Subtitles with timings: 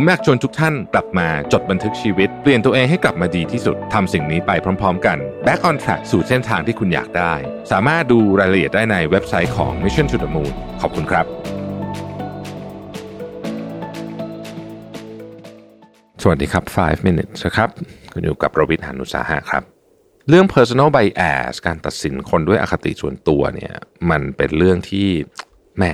[0.00, 7.34] ผมอยากชวนทุกท่านกลับมาจดบันทึกชีวิต เปลี่ยนตัวเองให้กลับมาดีที่สุดทำสิ่งนี้ไปพร้อม ๆ กัน Back on Track สู่เส้นทางที่คุณอยากได้
[7.70, 11.26] สามารถดูรายละเอียดได้ในเว็บไซต์ของ Mission to the Moon ขอบคุณครับ
[16.22, 17.68] สวัสดีครับ 5 minutes ครับ
[18.12, 19.62] คุณอยู่กับรวิทย์หานุสาหะครับ
[20.28, 23.74] เรื่อง personal bias การตัดสินคนด้วยอคติส่วนตัวเนี่ย
[24.10, 25.08] มันเป็นเรื่องที่
[25.78, 25.92] แหม่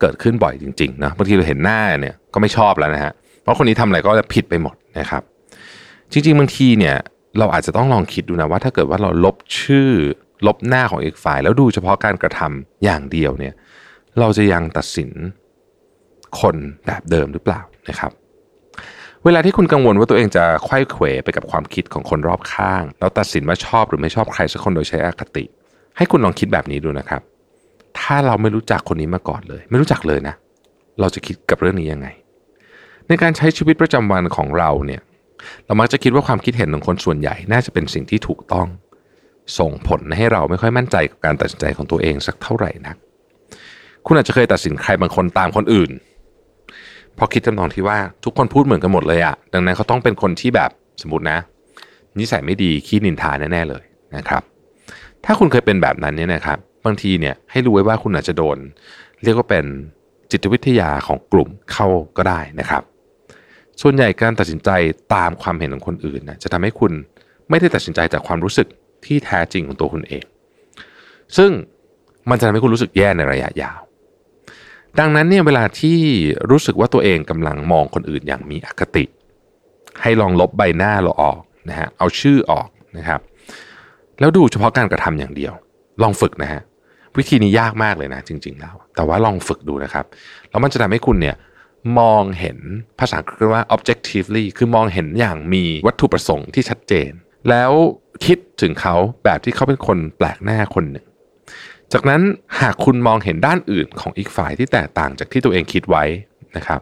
[0.00, 5.22] เกิดขึ้นบ่อยจริงๆนะบางทีเราเห็นหน้าเนี่ยก็ไม่ชอบแล้วนะฮะเพราะคนนี้ทำอะไรก็จะผิดไปหมดนะครับ
[6.12, 6.96] จริงๆบางทีเนี่ย
[7.38, 9.90] เราอาจจะต้องลองคิดดูนะว่าถ้าเกิดว่าเราลบชื่อ
[10.46, 13.54] ลบหน้าของอีกฝ่าย แล้วดูเฉพาะการกระทำอย่างเดียวเนี่ย
[14.20, 15.10] เราจะยังตัดสิน
[16.40, 18.12] คนแบบเดิมหรือเปล่านะครับ
[19.24, 25.44] เวลาที่คุณกังวลว่าตัวเองจะไขว้เขวไปกับความคิดของคนรอบข้าง แล้วตัดสินว่าชอบหรือไม่ชอบใครสักคนโดยใช้อคติ
[25.96, 27.22] ให้คุณลองคิดแบบนี้ดูนะครับ
[28.06, 30.34] ถ้าเราไม่รู้จักคนนี้มาก่อนเลย ไม่รู้จักเลยนะ
[31.00, 32.08] เราจะคิดกับเรื่องนี้ยังไง
[33.08, 35.02] ในการใช้ชีวิตประจำวันของเราเนี่ย
[35.66, 38.68] เรามักจะคิดว่าความคิดเห็นของคนส่วนใหญ่น่าจะเป็นสิ่งที่ถูกต้อง
[39.58, 42.96] ส่งผลให้เราไม่ค่อยมั่นใจกับการตัดสินใจของตัวเองสักเท่าไหร่นัก
[44.06, 45.90] คุณอาจจะเคยตัดสินใครบางคนตามคนอื่น
[47.18, 50.70] พอคิดจำนองที่ว่าทุกคนพูดเหมือนกันหมดเลยอะดังนั้นเขาต้องเป็นคนที่แบบ
[51.02, 51.38] สมมตินะ
[52.18, 53.84] นิสัยไม่ดีขี้นินทาแน่ๆเลย
[54.16, 54.42] นะครับ
[55.24, 58.58] ถ้าคุณเคยเป็นแบบนั้นเนี่ยนะครับ บางทีเนี่ยให้รู้ไว้ว่าคุณอาจจะโดน
[59.22, 59.64] เรียกว่าเป็น
[60.30, 62.82] จิตวิทยาของกลุ่มเข้าก็ได้นะครับ
[63.82, 64.70] ส่วนใหญ่การตัดสินใจ
[65.14, 66.92] ตามความเห็นของคนอื่นนะจะทำให้คุณ
[67.50, 68.66] ไม่ได้ตัดสินใจจากความรู้สึก
[69.04, 70.24] ที่แท้จริงของตัวคุณเอง
[71.36, 71.50] ซึ่ง
[72.30, 73.80] มันจะทำให้คุณรู้สึกแย่ในระยะยาว
[74.98, 75.98] ดังนั้นเนี่ยเวลาที่
[76.50, 79.04] รู้สึกว่าตัวเองกำลังมองคนอื่นอย่างมีอคติ
[80.02, 82.68] ให้ลองลบใบหน้าเราออกนะฮะเอาชื่อออก
[82.98, 83.20] นะครับ
[84.20, 85.52] แล้วดูเฉพาะการกระทำอย่างเดียว
[86.02, 86.62] ลองฝึกนะฮะ
[87.18, 90.04] วิธีนี้ยากมากเลยนะจริง ๆ แล้ว แต่ว่าลองฝึกดูนะครับ
[90.50, 91.36] แล้วมันจะทำให้คุณเนี่ย
[91.98, 92.58] มองเห็น
[93.00, 97.10] ภาษาอังกฤษเรียกว่า objectively คือมองเห็นอย่างมีวัตถุประสงค์ที่ชัดเจน
[97.48, 97.72] แล้ว
[98.24, 98.94] คิดถึงเขา
[99.24, 101.06] แบบที่เขาเป็นคนแปลกหน้าคนหนึ่ง
[101.92, 102.22] จากนั้น
[102.60, 106.04] หากคุณมองเห็นด้านอื่นของอีกฝ่ายที่แตกต่างจากที่ตัวเองคิดไว้
[106.56, 106.80] นะครับ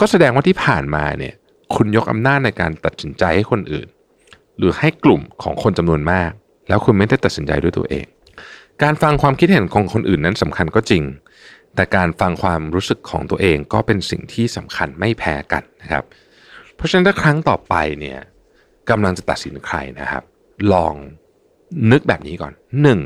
[0.00, 1.34] ก็แสดงว่าที่ผ่านมาเนี่ย
[1.74, 3.88] คุณยกอำนาจในการตัดสินใจให้คนอื่น
[4.58, 6.30] หรือให้กลุ่มของคนจำนวนมาก
[6.68, 8.06] แล้วคุณไม่ได้ตัดสินใจด้วยตัวเอง
[8.82, 11.02] การฟังความคิดเห็นของคนอื่นนั้นสำคัญก็จริง
[11.74, 16.04] แต่การฟังความรู้สึกของตัวเองก็เป็นสิ่งที่สำคัญไม่แพ้กันนะครับ
[16.76, 18.18] เพราะฉะนั้นถ้าครั้งต่อไปเนี่ย
[18.90, 20.22] กำลังจะตัดสินใครนะครับ
[20.72, 20.94] ลอง
[21.92, 22.52] นึกแบบนี้ก่อน
[22.82, 23.00] หนึ่ง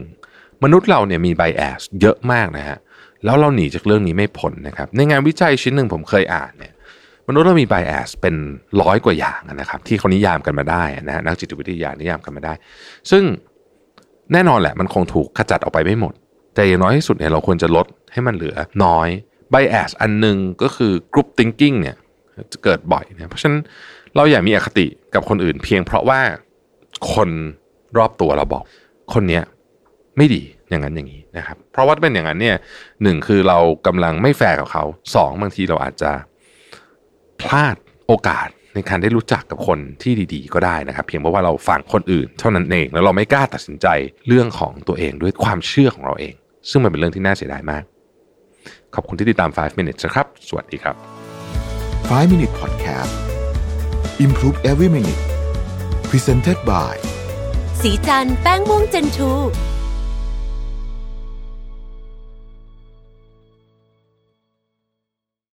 [0.62, 2.78] มนุษย์เราเนี่ยมีไบแอสเยอะมากนะฮะ
[3.24, 6.72] แล้วเราหนีจากเรื่องนี้ไม่พ้นนะครับ ในงานวิจัยชิ้นหนึ่งผมเคยอ่านเนี่ย
[7.28, 8.34] มนุษย์เรามีไบแอสเป็น
[8.82, 12.54] ร้อยกว่าอย่างนะครับ ที่เขานิยามกันมาได้นะฮะนักจิตวิทยานิยามกันมาได้
[13.10, 13.24] ซึ่ง
[14.32, 16.14] แน่นอนแหละมันคงถูกขจัดออกไปไม่หมด
[16.54, 19.08] แต่อย่างน้อยที่สุดเนี่ยเราควรจะลดให้มันเหลือน้อย
[19.50, 21.96] ไบแอสอันหนึ่งก็คือกรุ๊ป thinking เนี่ย
[22.52, 23.60] จะเกิดบ่อยเนะเพราะฉะนั้น
[24.16, 26.20] เราอย่ามีอคติกับคนอื่น เพียงเพราะว่า
[27.12, 27.30] คน
[27.98, 28.64] รอบตัวเราบอก
[29.14, 29.42] คนเนี้ย
[30.16, 32.56] ไม่ดีอย่างนั้นอย่างนี้นะครับ เพราะว่าเป็นอย่างนั้นเนี่ย
[33.02, 34.84] หนึ่งคือเรากำลังไม่แฟร์กับเขา
[35.14, 36.10] สองบางทีเราอาจจะ
[37.40, 43.86] พลาดโอกาส ในการได้รู้จักกับคนที่ดีๆ ก็ได้นะครับ เพียงเพราะว่าเราฟังคนอื่น เท่านั้นเองแล้วเราไม่กล้าตัดสินใจ
[44.28, 46.34] เรื่องของตัวเองด้วยความเชื่อของเราเอง
[46.70, 47.82] ซึ่งมันเป็นเรื่องที่น่าเสียดายมาก
[48.94, 50.96] ขอบคุณที่ติดตาม 5 minutes นะครับ สวัสดีครับ
[52.10, 53.12] 5 Minute Podcast
[54.24, 55.22] Improve Every Minute
[56.10, 56.94] Presented by
[57.82, 59.32] สีจันแป้งม่วงเจนทู